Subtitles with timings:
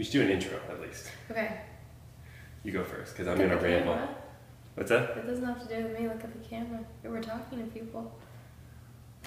[0.00, 1.10] We should do an intro at least.
[1.30, 1.60] Okay.
[2.64, 3.92] You go first because I'm Look gonna at the ramble.
[3.92, 4.08] camera.
[4.74, 5.10] What's that?
[5.10, 6.08] It doesn't have to do with me.
[6.08, 6.80] Look at the camera.
[7.04, 8.10] We're talking to people.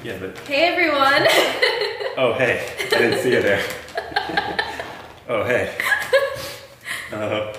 [0.04, 0.98] Yeah, but Hey everyone.
[2.18, 3.64] oh hey, I didn't see you there.
[5.30, 5.78] oh hey.
[7.12, 7.54] Uh,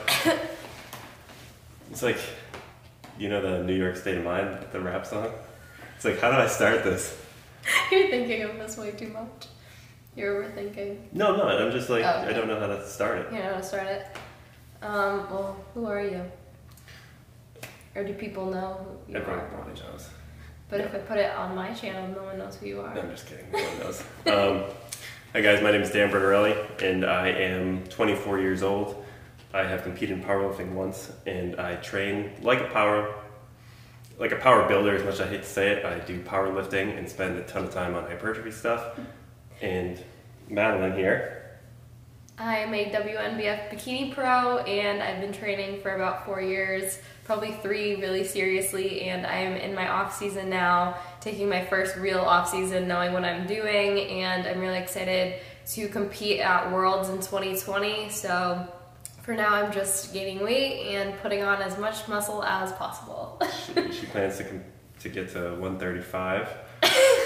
[1.92, 2.18] it's like,
[3.16, 5.30] you know the New York State of Mind, the rap song.
[5.94, 7.16] It's like, how do I start this?
[7.92, 9.46] You're thinking of this way too much.
[10.16, 10.98] You're overthinking.
[11.12, 11.60] No, I'm not.
[11.60, 13.32] I'm just like, Oh, I don't know how to start it.
[13.32, 14.06] You know how to start it.
[14.82, 15.28] Um.
[15.30, 16.22] Well, who are you?
[17.94, 19.48] Or do people know who you Everyone are?
[19.48, 20.08] probably knows.
[20.68, 22.92] But if I put it on my channel, no one knows who you are.
[22.94, 23.46] No, I'm just kidding.
[23.52, 24.00] No one knows.
[24.26, 24.64] um,
[25.32, 29.04] hi guys, my name is Dan Bertarelli, and I am 24 years old.
[29.52, 33.14] I have competed in powerlifting once, and I train like a power,
[34.18, 34.96] like a power builder.
[34.96, 37.64] As much as I hate to say it, I do powerlifting and spend a ton
[37.64, 38.98] of time on hypertrophy stuff.
[39.64, 39.98] And
[40.50, 41.56] Madeline here,
[42.36, 47.52] I am a WNBF bikini pro, and I've been training for about four years, probably
[47.62, 49.02] three really seriously.
[49.02, 53.14] And I am in my off season now, taking my first real off season, knowing
[53.14, 58.10] what I'm doing, and I'm really excited to compete at Worlds in 2020.
[58.10, 58.68] So
[59.22, 63.40] for now, I'm just gaining weight and putting on as much muscle as possible.
[63.66, 64.60] she, she plans to
[65.00, 66.48] to get to 135.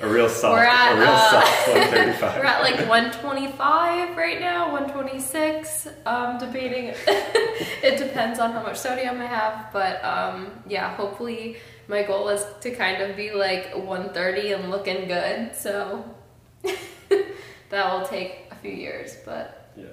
[0.00, 2.38] a real soft, We're at, a real uh, soft 135.
[2.38, 5.88] We're at like 125 right now, 126.
[6.06, 6.94] Um, debating.
[7.06, 11.56] it depends on how much sodium I have, but um, yeah, hopefully
[11.88, 15.54] my goal is to kind of be like 130 and looking good.
[15.54, 16.04] So
[16.62, 19.84] that will take a few years, but Yeah,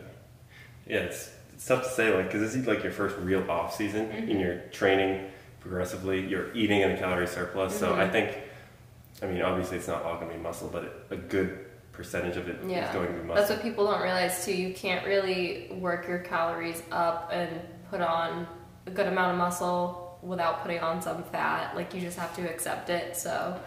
[0.88, 3.76] yeah, it's, it's tough to say, like, because this is like your first real off
[3.76, 4.30] season, Mm-hmm.
[4.32, 6.26] and you're training progressively.
[6.26, 8.02] You're eating in a calorie surplus, so Mm-hmm.
[8.02, 8.38] I think,
[9.22, 12.48] I mean, obviously it's not all going to be muscle, but a good percentage of
[12.48, 13.36] it is yeah, going to be muscle.
[13.36, 14.54] that's what people don't realize too.
[14.54, 18.48] You can't really work your calories up and put on
[18.88, 21.76] a good amount of muscle without putting on some fat.
[21.76, 23.16] Like you just have to accept it.
[23.18, 23.60] So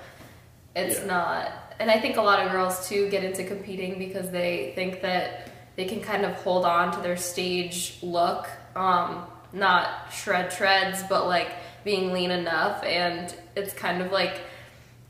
[0.75, 1.07] it's Yeah.
[1.07, 1.53] not.
[1.79, 5.51] And I think a lot of girls too get into competing because they think that
[5.77, 11.27] they can kind of hold on to their stage look, um, not shred treads, but
[11.27, 11.51] like
[11.85, 12.83] being lean enough.
[12.85, 14.41] And it's kind of like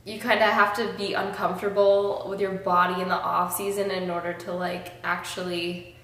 [0.05, 4.11] you kind of have to be uncomfortable with your body in the off season in
[4.11, 5.97] order to like actually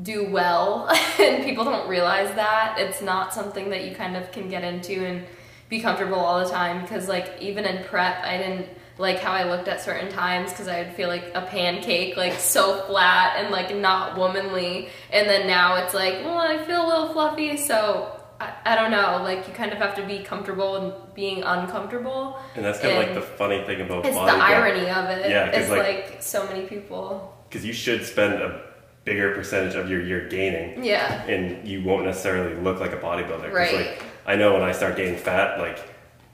[0.00, 0.88] do well.
[1.18, 2.76] And people don't realize that.
[2.78, 5.26] It's not something that you kind of can get into and
[5.68, 9.44] be comfortable all the time because like even in prep I didn't like how I
[9.44, 13.50] looked at certain times because I would feel like a pancake like so flat and
[13.50, 14.90] like not womanly.
[15.10, 17.56] And then now it's like well I feel a little fluffy.
[17.56, 21.42] So I, I don't know like you kind of have to be comfortable and being
[21.42, 24.40] uncomfortable and that's kind of like the funny thing about it's the bodybuilding.
[24.40, 25.30] irony of it.
[25.30, 27.34] Yeah, it's like- like, so many people.
[27.48, 28.60] Because you should spend a
[29.04, 33.50] bigger percentage of your year gaining, Yeah, and you won't necessarily look like a bodybuilder.
[33.50, 33.74] Right.
[33.74, 35.78] Like, I know when I start gaining fat, like,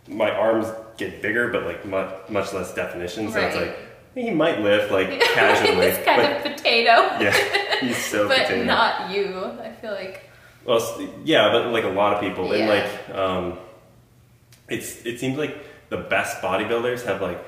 [0.09, 0.67] my arms
[0.97, 3.31] get bigger, but like much, much less definition.
[3.31, 3.77] So it's like,
[4.17, 5.87] he might lift like casually.
[5.87, 8.65] it's kind but of potato, Yeah, he's so but potato.
[8.65, 9.37] not you.
[9.63, 10.29] I feel like
[10.65, 10.81] well,
[11.25, 13.59] yeah, but like a lot of people, and like, um,
[14.69, 15.57] it's it seems like
[15.91, 17.39] the best bodybuilders have like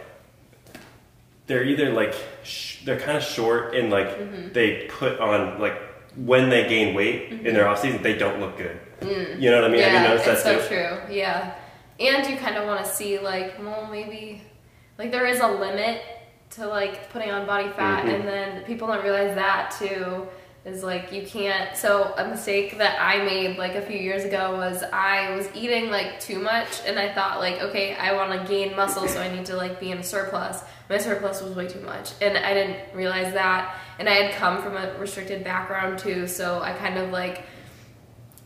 [1.46, 4.52] they're either like sh- they're kind of short and like Mm-hmm.
[4.52, 5.80] they put on like
[6.16, 8.78] when they gain weight in their off season, they don't look good.
[9.38, 9.82] You know what I mean?
[9.82, 10.02] Have you Mm.
[10.02, 10.74] yeah, noticed it's that so too?
[10.74, 11.14] true.
[11.14, 11.54] Yeah,
[12.00, 14.42] and you kind of want to see like, well, maybe
[14.98, 16.00] like there is a limit
[16.50, 18.14] to like putting on body fat, Mhm.
[18.14, 20.26] and then people don't realize that too.
[20.66, 21.76] Is like you can't.
[21.76, 25.90] So a mistake that I made like a few years ago was I was eating
[25.90, 29.32] like too much, and I thought like, okay, I want to gain muscle, so I
[29.32, 30.64] need to like be in a surplus.
[30.90, 33.76] My surplus was way too much, and I didn't realize that.
[34.00, 37.44] And I had come from a restricted background too, so I kind of like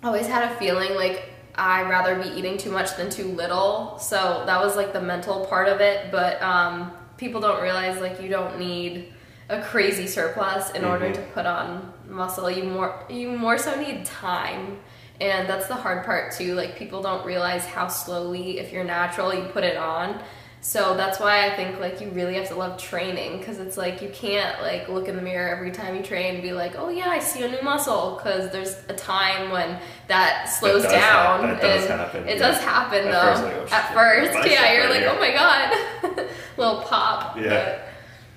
[0.05, 1.23] always had a feeling like
[1.55, 3.99] I rather be eating too much than too little.
[3.99, 6.11] So that was like the mental part of it.
[6.13, 9.15] But um, people don't realize like you don't need
[9.49, 11.15] a crazy surplus in order Mhm.
[11.15, 12.51] to put on muscle.
[12.51, 14.79] You more you more so need time.
[15.21, 16.55] And that's the hard part too.
[16.55, 20.21] Like people don't realize how slowly, if you're natural, you put it on.
[20.63, 24.03] So that's why I think like you really have to love training because it's like
[24.03, 26.91] you can't like look in the mirror every time you train and be like, oh
[26.91, 31.49] yeah, I see a new muscle because there's a time when that slows down.
[31.49, 32.47] hap- that does and happen, It yeah.
[32.49, 33.23] does happen At though.
[33.35, 36.27] first, like, oh, At first, yeah, you're like, oh my god,
[36.59, 37.39] little pop.
[37.39, 37.79] Yeah.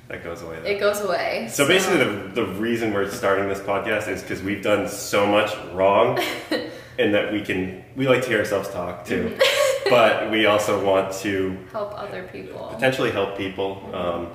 [0.10, 0.60] That goes away.
[0.60, 0.70] Though.
[0.70, 1.48] it goes away.
[1.50, 5.56] So basically, the, the reason we're starting this podcast is because we've done so much
[5.74, 6.20] wrong,
[7.00, 9.38] and that we can we like to hear ourselves talk too,
[9.90, 12.70] but we also want to help other people.
[12.74, 13.90] potentially help people.
[13.94, 14.28] Um,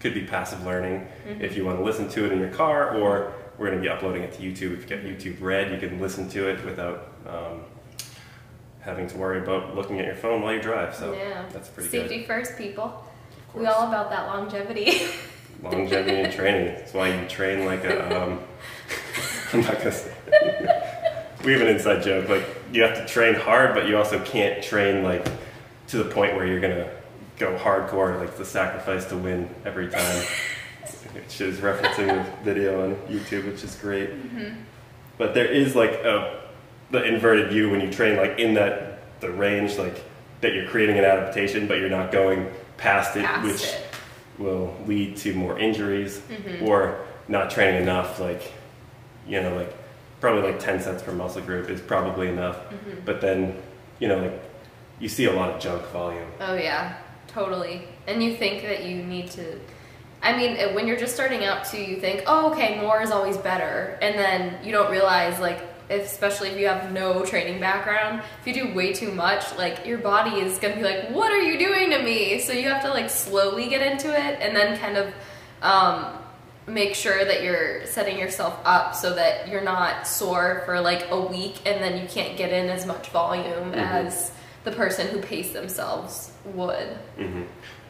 [0.00, 1.08] could be passive learning
[1.40, 3.88] if you want to listen to it in your car, or we're going to be
[3.88, 4.74] uploading it to YouTube.
[4.74, 7.62] If you get YouTube Red, you can listen to it without um,
[8.80, 10.94] having to worry about looking at your phone while you drive.
[10.94, 11.46] So yeah.
[11.50, 12.02] that's pretty good.
[12.02, 13.02] Safety first, people.
[13.54, 15.02] We all about that longevity.
[15.62, 16.74] longevity and training.
[16.74, 18.22] That's why you train like a.
[18.22, 18.40] Um,
[19.52, 20.12] I'm not gonna say.
[21.44, 22.28] we have an inside joke.
[22.28, 25.26] Like you have to train hard, but you also can't train like
[25.88, 26.90] to the point where you're gonna
[27.38, 30.24] go hardcore, like the sacrifice to win every time.
[31.12, 34.10] Which is referencing a video on YouTube, which is great.
[35.16, 36.42] But there is like a
[36.90, 40.02] the inverted U when you train like in that the range like
[40.40, 43.86] that you're creating an adaptation, but you're not going past it, Past which it.
[44.38, 46.64] will lead to more injuries Mm-hmm.
[46.66, 46.98] or
[47.28, 48.52] not training enough like
[49.26, 49.72] you know like
[50.20, 53.00] probably like 10 sets per muscle group is probably enough Mm-hmm.
[53.04, 53.56] but then
[53.98, 54.40] you know like
[55.00, 57.82] you see a lot of junk volume Oh yeah, totally.
[58.06, 59.58] And you think that you need to.
[60.22, 63.36] I mean, when you're just starting out too, you think, oh, okay, more is always
[63.36, 65.58] better, and then you don't realize, like,
[65.90, 69.98] especially if you have no training background, if you do way too much, like, your
[69.98, 72.38] body is gonna be like, what are you doing to me?
[72.40, 75.12] So you have to like slowly get into it, and then kind of.
[75.62, 76.18] Um,
[76.66, 81.20] make sure that you're setting yourself up so that you're not sore for like a
[81.20, 83.74] week and then you can't get in as much volume Mhm.
[83.74, 84.30] as
[84.64, 86.96] the person who paced themselves would.
[87.18, 87.42] hmm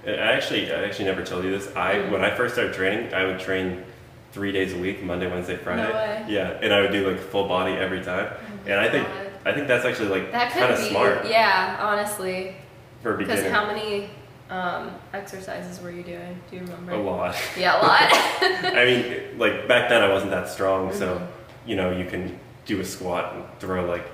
[0.04, 2.10] I actually I actually never told you this I Mhm.
[2.10, 3.84] when I first started training I would train
[4.34, 6.24] three days a week Monday Wednesday Friday way.
[6.28, 8.32] yeah and I would do like full body every time
[8.66, 9.30] and I think God.
[9.46, 12.56] I think that's actually like that kind of smart yeah, honestly.
[13.02, 14.10] for Because how many
[14.50, 16.36] um, exercises were you doing?
[16.50, 16.92] Do you remember?
[16.92, 18.08] a lot Yeah, a lot.
[18.80, 21.26] I mean, like back then I wasn't that strong, so Mhm.
[21.66, 24.06] you know you can do a squat and throw like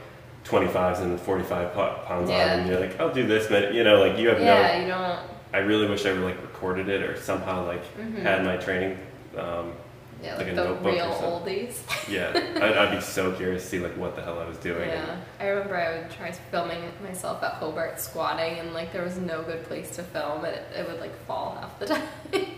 [0.44, 1.72] 25s and 45
[2.06, 2.36] pounds Yeah.
[2.36, 4.60] on, and you're like, I'll do this, but you know, like you have yeah, no.
[4.60, 5.18] Yeah, you don't.
[5.54, 8.22] I really wish I like recorded it or somehow like Mhm.
[8.22, 8.98] had my training.
[9.38, 9.72] Um,
[10.22, 11.78] Yeah, like like, a the real oldies.
[12.08, 14.88] yeah, I'd, I'd be so curious to see like what the hell I was doing.
[14.88, 19.16] Yeah, I remember I would try filming myself at Hobart squatting, and like there was
[19.18, 20.62] no good place to film it.
[20.76, 22.02] It would like fall half the time.
[22.32, 22.48] it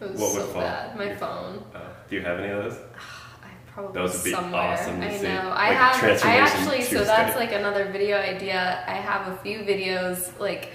[0.00, 0.62] was What would so fall?
[0.62, 0.96] bad.
[0.96, 1.62] My phone.
[1.74, 2.78] Uh, do you have any of those?
[3.42, 4.60] I probably Those would be somewhere.
[4.60, 5.22] awesome I see.
[5.24, 5.50] know.
[5.54, 6.24] I Like have.
[6.24, 6.82] I actually.
[6.82, 8.82] So that's like another video idea.
[8.86, 10.70] I have a few videos like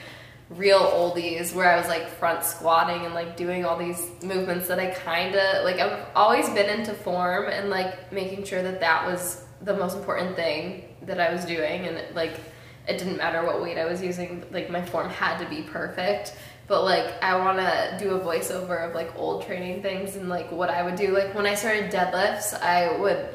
[0.50, 4.80] real oldies where I was like front squatting and like doing all these movements that
[4.80, 5.80] I kind of like.
[5.80, 10.36] I've always been into form and like making sure that that was the most important
[10.36, 12.40] thing that I was doing, and like
[12.88, 14.46] it didn't matter what weight I was using.
[14.52, 16.36] Like my form had to be perfect.
[16.68, 20.52] But like I want to do a voiceover of like old training things and like
[20.52, 21.14] what I would do.
[21.14, 23.30] Like when I started deadlifts, I would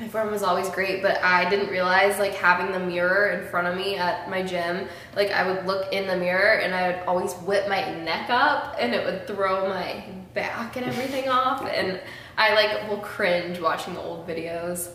[0.00, 3.68] my form was always great, but I didn't realize like having the mirror in front
[3.68, 7.06] of me at my gym, like I would look in the mirror and I would
[7.06, 10.04] always whip my neck up and it would throw my
[10.34, 12.00] back and everything off and
[12.36, 14.90] I like will cringe watching the old videos.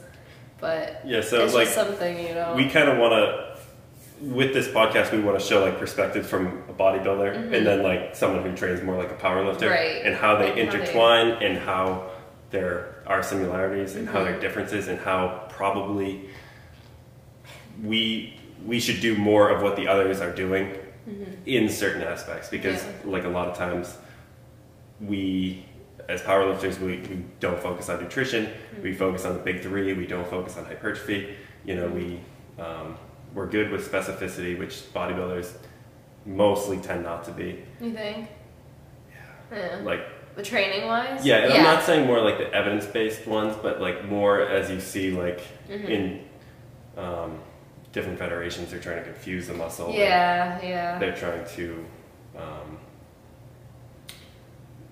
[0.59, 2.53] But Yeah, so it's like just something, you know.
[2.55, 3.49] we kind of want to
[4.21, 8.13] with this podcast we want to show like perspective from a bodybuilder and then like
[8.17, 9.73] someone who trains more like a power lifter Mm-hmm.
[9.73, 10.05] Right.
[10.05, 12.09] and how they And how they- intertwine and how
[12.51, 14.37] there are similarities and how there Mm-hmm.
[14.37, 16.29] are differences and how probably
[17.83, 18.35] we
[18.65, 20.75] we should do more of what the others are doing
[21.45, 23.07] in certain aspects because Mm-hmm.
[23.09, 23.13] Yeah.
[23.15, 23.97] like a lot of times
[25.01, 25.65] we
[26.07, 28.83] as powerlifters we, we don't focus on nutrition Mm-hmm.
[28.83, 31.35] we focus on the big three we don't focus on hypertrophy
[31.65, 32.19] you know we
[32.63, 32.97] um,
[33.33, 35.53] we're good with specificity which bodybuilders
[36.25, 38.27] mostly tend not to be you think?
[39.51, 39.79] Yeah.
[39.83, 40.01] like
[40.35, 41.25] The training wise?
[41.25, 44.79] yeah, and I'm not saying more like the evidence-based ones, but like more as you
[44.79, 45.85] see like Mm-hmm.
[45.87, 46.25] in
[46.97, 47.39] um,
[47.91, 49.91] different federations, they're trying to confuse the muscle.
[49.93, 50.97] Yeah, yeah.
[50.97, 51.85] They're, they're trying to.
[52.37, 52.77] Um,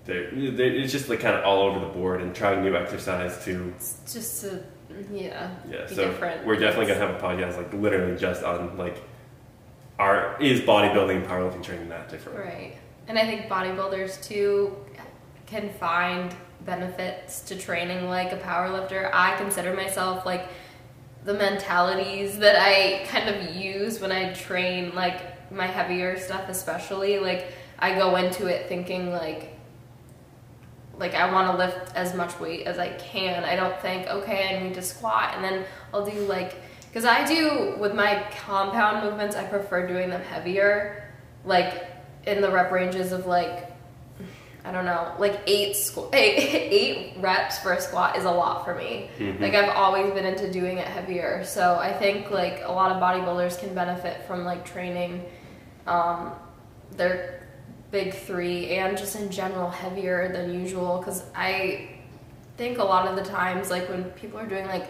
[0.05, 3.43] they're, they're, it's just like kind of all over the board and trying new exercise
[3.45, 4.63] to It's just to
[5.11, 5.85] yeah, yeah.
[5.85, 6.45] be so different.
[6.45, 9.01] we're definitely gonna have a podcast like literally just on like
[9.99, 12.39] our is bodybuilding and powerlifting training that different?
[12.39, 12.77] Right.
[13.07, 14.77] And I think bodybuilders too
[15.47, 16.35] can find
[16.65, 19.09] benefits to training like a power lifter.
[19.13, 20.47] I consider myself like
[21.23, 27.19] the mentalities that I kind of use when I train like my heavier stuff especially
[27.19, 29.53] like I go into it thinking like
[30.97, 33.43] like I want to lift as much weight as I can.
[33.43, 36.55] I don't think okay, I need to squat and then I'll do like
[36.87, 41.11] because I do with my compound movements, I prefer doing them heavier,
[41.45, 41.85] like
[42.25, 43.66] in the rep ranges of like
[44.65, 46.37] I don't know, like eight squ- eight,
[46.71, 49.09] eight reps for a squat is a lot for me.
[49.17, 49.39] Mhm.
[49.39, 53.01] Like I've always been into doing it heavier, so I think like a lot of
[53.01, 55.23] bodybuilders can benefit from like training
[55.85, 56.33] um,
[56.97, 57.47] their
[57.91, 61.91] big three and just in general heavier than usual because I
[62.57, 64.87] think a lot of the times, like when people are doing like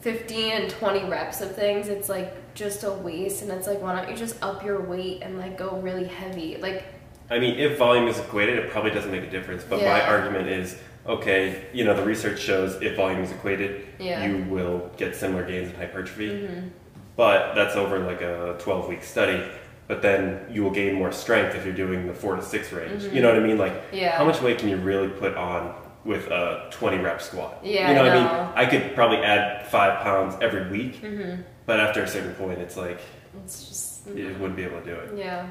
[0.00, 3.42] 15 and 20 reps of things, it's like just a waste.
[3.42, 6.56] And it's like, why don't you just up your weight and like go really heavy?
[6.56, 6.84] Like,
[7.30, 9.62] I mean, if volume is equated, it probably doesn't make a difference.
[9.64, 14.26] But my argument is, okay, you know, the research shows if volume is equated, Yeah.
[14.26, 16.30] you will get similar gains in hypertrophy.
[16.30, 16.70] mhm.
[17.16, 19.42] But that's over like a 12 week study.
[19.88, 23.04] But then you will gain more strength if you're doing the four to six range.
[23.04, 23.58] You know what I mean?
[23.58, 23.96] Like, Mm-hmm.
[23.96, 24.16] Yeah.
[24.18, 27.58] how much weight can you really put on with a 20 rep squat?
[27.62, 28.52] Yeah, You know I what I mean?
[28.54, 31.02] I could probably add five pounds every week.
[31.02, 31.42] Mhm.
[31.66, 33.00] But after a certain point, it's like,
[33.44, 35.10] it's just, you wouldn't be able to do it.
[35.16, 35.46] yeah.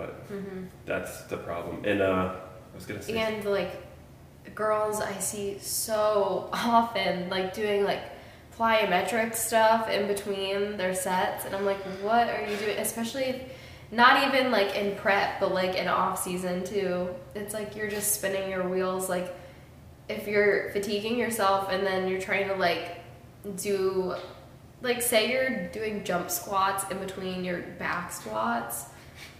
[0.00, 1.84] But hmm that's the problem.
[1.84, 2.34] And uh,
[2.72, 3.72] I was to say, And like
[4.54, 8.02] girls I see so often like doing like
[8.58, 12.78] plyometric stuff in between their sets and I'm like what are you doing?
[12.78, 13.42] Especially if
[13.92, 17.08] not even like in prep but like in off season too.
[17.34, 19.34] It's like you're just spinning your wheels like
[20.08, 23.00] if you're fatiguing yourself and then you're trying to like
[23.56, 24.14] do
[24.82, 28.86] like say you're doing jump squats in between your back squats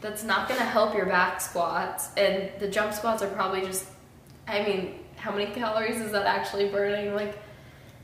[0.00, 3.86] that's not going to help your back squats and the jump squats are probably just
[4.48, 7.38] i mean how many calories is that actually burning like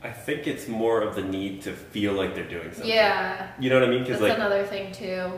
[0.03, 2.87] I think it's more of the need to feel like they're doing something.
[2.87, 4.03] yeah You know what I mean?
[4.03, 5.31] that's Because like, another thing too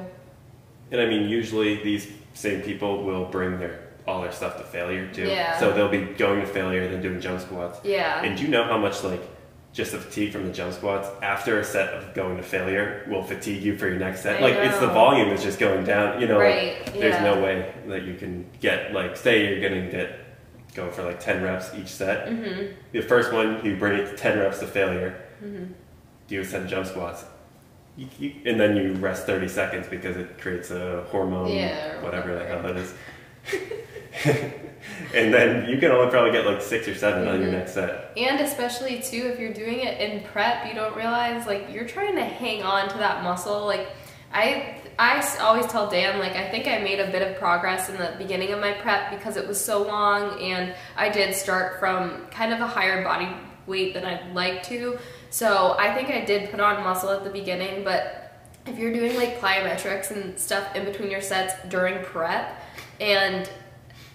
[0.91, 5.07] and I mean, usually these same people will bring their all their stuff to failure
[5.13, 5.27] too.
[5.27, 5.59] Yeah.
[5.59, 7.79] So they'll be going to failure and then doing jump squats.
[7.83, 9.21] yeah And do you know how much like
[9.71, 13.23] just the fatigue from the jump squats after a set of going to failure will
[13.23, 14.41] fatigue you for your next set?
[14.41, 16.19] I like it's the volume is just going down.
[16.21, 17.23] You know, like, there's yeah.
[17.23, 20.19] no way that you can get like say you're gonna get
[20.73, 22.27] go for like ten reps each set.
[22.27, 22.73] mm-hmm.
[22.91, 25.25] The first one you bring it to ten reps to failure.
[25.43, 25.71] Mm-hmm.
[26.27, 27.23] do a set of jump squats.
[27.95, 32.33] You, you, and then you rest 30 seconds because it creates a hormone, Yeah, whatever
[32.33, 32.93] the hell that is.
[35.15, 37.53] and then you can only probably get like six or 7 on your Mhm.
[37.53, 38.11] next set.
[38.17, 42.15] And especially too, if you're doing it in prep, you don't realize like you're trying
[42.15, 43.65] to hang on to that muscle.
[43.65, 43.87] Like
[44.33, 47.95] I I always tell Dan like I think I made a bit of progress in
[47.97, 52.27] the beginning of my prep because it was so long, and I did start from
[52.31, 53.29] kind of a higher body
[53.65, 54.99] weight than I'd like to.
[55.29, 58.33] So I think I did put on muscle at the beginning, but
[58.65, 62.61] if you're doing like plyometrics and stuff in between your sets during prep,
[62.99, 63.49] and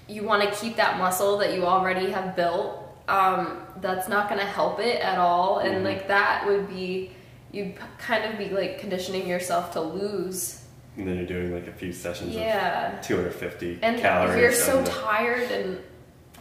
[0.08, 4.40] you want to keep that muscle that you already have built, um, that's not going
[4.40, 5.58] to help it at all.
[5.58, 5.84] And Mhm.
[5.84, 7.10] like that would be,
[7.52, 10.60] you'd p- kind of be like conditioning yourself to lose.
[10.96, 12.92] And then you're doing like a few sessions Yeah.
[12.98, 14.40] of 250 And calories.
[14.40, 15.78] you're so the- tired and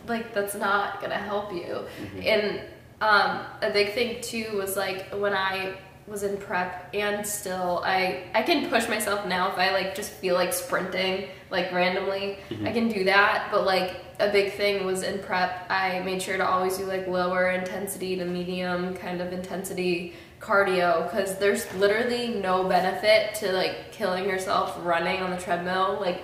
[0.07, 1.85] like that's not going to help you.
[2.15, 2.25] Mhm.
[2.25, 2.61] And
[3.01, 5.73] um, a big thing too was like when I
[6.05, 10.11] was in prep and still I I can push myself now if I like just
[10.11, 12.67] feel like sprinting like randomly Mhm.
[12.67, 16.37] I can do that but like a big thing was in prep I made sure
[16.37, 22.27] to always do like lower intensity to medium kind of intensity cardio because there's literally
[22.27, 26.21] no benefit to like killing yourself running on the treadmill like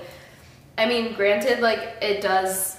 [0.77, 2.75] I mean granted like it does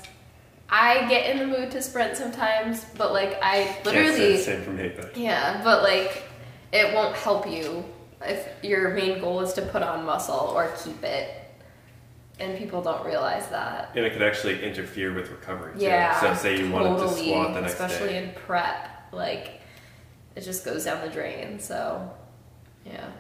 [0.73, 4.71] I get in the mood to sprint sometimes, but like I literally the same for
[4.71, 6.23] me, but yeah, but like
[6.73, 7.85] it won't help you
[8.23, 11.37] if your main goal is to put on muscle or keep it.
[12.39, 13.91] And people don't realize that.
[13.95, 15.85] and it could actually interfere with recovery too.
[15.85, 16.19] Yeah.
[16.21, 18.25] So say you wanted to totally, squat the next especially day.
[18.25, 19.61] in prep, like
[20.35, 21.61] it just goes down the drain.
[21.61, 22.11] So
[22.87, 23.11] yeah.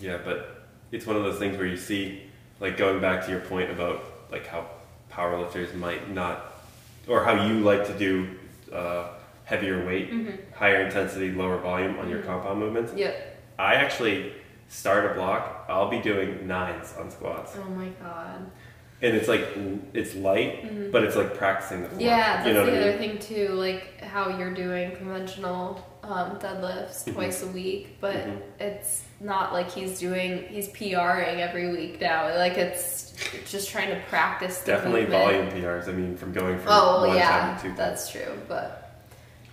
[0.00, 2.22] Yeah, but it's one of those things where you see,
[2.60, 4.66] like going back to your point about like how
[5.12, 6.54] powerlifters might not,
[7.08, 8.38] or how you like to do
[8.72, 9.08] uh,
[9.50, 10.38] heavier weight, Mhm.
[10.54, 12.26] higher intensity, lower volume on your Mhm.
[12.26, 12.92] compound movements.
[12.94, 13.36] Yep.
[13.58, 14.32] I actually
[14.68, 15.64] start a block.
[15.68, 18.48] I'll be doing nines on squats, Oh my god.
[19.02, 19.44] and it's like
[19.92, 20.92] it's light, Mhm.
[20.92, 22.00] but it's like practicing the form.
[22.00, 23.18] Yeah, that's you know the what I other mean?
[23.18, 27.12] thing too, like how you're doing conventional um, deadlifts Mhm.
[27.14, 28.38] twice a week, but Mhm.
[28.58, 32.34] it's not like he's doing he's PRing every week now.
[32.36, 33.12] Like it's
[33.50, 34.64] just trying to practice.
[34.64, 35.24] Definitely movement.
[35.24, 35.88] volume PRs.
[35.88, 38.32] I mean, from going from Oh one yeah, time to two that's true.
[38.48, 38.79] But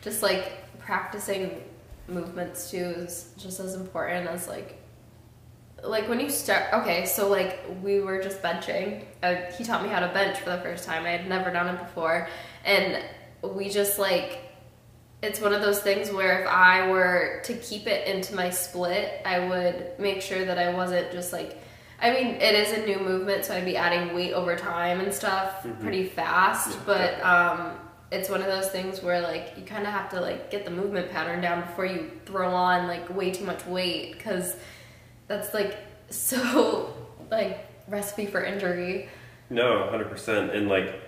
[0.07, 1.61] just like practicing
[2.07, 4.81] movements too is just as important as like
[5.83, 6.63] like when you start.
[6.73, 9.03] Okay, so like we were just benching.
[9.21, 11.05] Uh, he taught me how to bench for the first time.
[11.05, 12.27] I had never done it before,
[12.65, 13.03] and
[13.43, 14.39] we just like.
[15.23, 19.19] It's one of those things where if I were to keep it into my split,
[19.25, 21.59] I would make sure that I wasn't just like
[21.99, 25.11] I mean, it is a new movement, so I'd be adding weight over time and
[25.11, 25.79] stuff Mhm.
[25.81, 26.69] pretty fast.
[26.69, 27.71] Yeah, but um,
[28.11, 30.71] it's one of those things where like you kind of have to like get the
[30.71, 34.55] movement pattern down before you throw on like way too much weight because
[35.27, 35.77] that's like
[36.09, 36.93] so
[37.29, 39.09] like recipe for injury.
[39.49, 40.51] No, hundred percent.
[40.51, 41.01] And like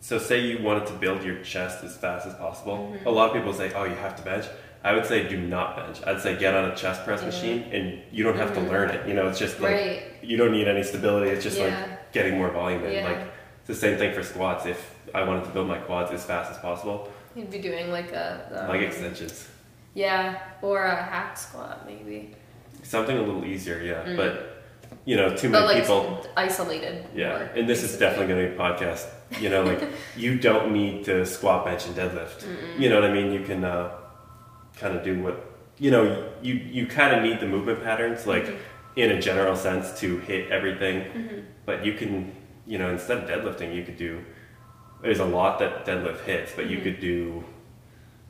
[0.00, 2.92] so say you wanted to build your chest as fast as possible.
[2.94, 3.06] Mm-hmm.
[3.08, 4.46] A lot of people say, "Oh, you have to bench."
[4.84, 5.98] I would say do not bench.
[6.06, 7.26] I'd say get on a chest press Yeah.
[7.26, 9.08] machine, and you don't have to learn it.
[9.08, 9.88] You know, it's just like Mm-hmm.
[9.88, 10.02] Right.
[10.22, 11.30] you don't need any stability.
[11.30, 11.64] It's just Yeah.
[11.66, 12.92] like getting more volume in.
[12.92, 13.08] Yeah.
[13.08, 13.32] Like
[13.68, 14.64] it's the same thing for squats.
[14.66, 18.12] If I wanted to build my quads as fast as possible, You'd be doing like
[18.12, 19.46] a um, leg extensions,
[19.94, 22.34] Yeah, or a hack squat maybe.
[22.82, 23.78] something a little easier.
[23.82, 24.62] Yeah, but
[25.04, 25.52] you know, too Mm.
[25.52, 26.26] But many like people.
[26.36, 27.04] isolated.
[27.14, 29.06] Yeah, and this is definitely going to be a podcast.
[29.40, 29.82] You know, like
[30.16, 32.46] you don't need to squat, bench, and deadlift.
[32.78, 33.32] You know what I mean?
[33.32, 33.90] You can uh,
[34.80, 35.36] kind of do what
[35.78, 36.04] you know.
[36.42, 38.46] You you kind of need the movement patterns, like
[38.96, 41.44] in a general sense, to hit everything.
[41.66, 42.32] But you can,
[42.66, 44.24] you know, instead of deadlifting, you could do.
[45.02, 47.44] There's a lot that deadlift hits, but you could do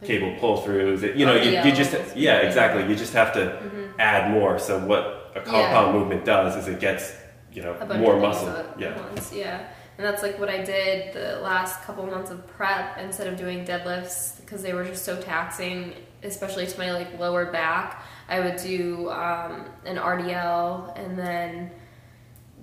[0.05, 1.02] cable pull throughs.
[1.16, 2.87] You know, you, you just yeah, exactly.
[2.88, 4.59] You just have to add more.
[4.59, 7.14] So what a compound movement does is it gets
[7.52, 8.64] you know a bunch more of muscle.
[8.78, 9.00] Yeah.
[9.09, 9.33] once.
[9.33, 9.66] Yeah.
[9.99, 13.64] And that's like what I did the last couple months of prep instead of doing
[13.64, 18.05] deadlifts because they were just so taxing, especially to my like lower back.
[18.28, 21.71] I would do um, an RDL and then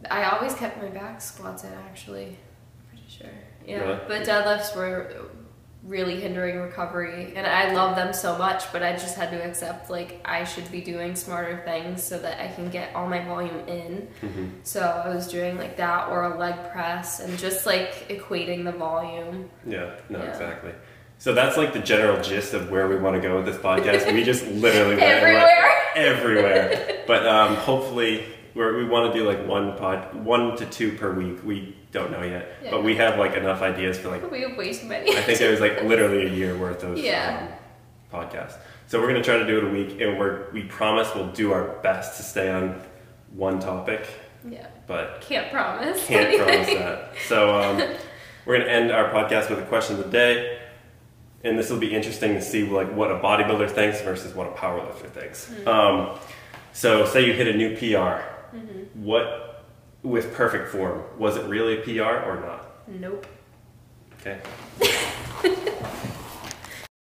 [0.10, 2.38] I always kept my back squats in actually.
[2.89, 3.29] Pretty sure.
[3.65, 3.79] Yeah.
[3.79, 4.00] Really?
[4.07, 5.13] But deadlifts were
[5.83, 9.89] really hindering recovery and I love them so much but I just had to accept
[9.89, 13.60] like I should be doing smarter things so that I can get all my volume
[13.67, 14.07] in.
[14.22, 14.48] Mm-hmm.
[14.63, 18.72] So I was doing like that or a leg press and just like equating the
[18.72, 19.50] volume.
[19.67, 20.29] Yeah, no, Yeah.
[20.31, 20.72] exactly.
[21.17, 24.13] So that's like the general gist of where we want to go with this podcast.
[24.13, 25.72] we just literally went Everywhere.
[25.95, 26.89] everywhere.
[27.07, 31.12] But um, hopefully, we're, we want to do like one pod, one to two per
[31.13, 31.43] week.
[31.43, 32.72] We don't know yet, Yeah.
[32.72, 34.29] but we have like enough ideas for like.
[34.31, 35.12] We have way too many.
[35.15, 37.48] I think there was like literally a year worth of Yeah.
[38.12, 38.57] um, podcasts.
[38.88, 41.51] So we're gonna try to do it a week, and we're we promise we'll do
[41.53, 42.79] our best to stay on
[43.36, 44.07] one topic,
[44.48, 44.67] yeah.
[44.86, 46.05] but Can't promise.
[46.05, 47.13] can't promise that.
[47.27, 47.81] So um,
[48.45, 50.60] we're gonna end our podcast with a question of the day,
[51.43, 54.51] and this will be interesting to see like what a bodybuilder thinks versus what a
[54.51, 55.51] powerlifter thinks.
[55.65, 56.19] Um,
[56.73, 58.21] so say you hit a new PR,
[58.54, 59.04] Mm-hmm.
[59.04, 59.66] what
[60.04, 62.88] with perfect form was it really a PR or not?
[62.88, 63.26] Nope.
[64.20, 64.39] Okay.